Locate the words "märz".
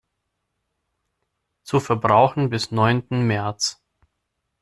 3.27-3.83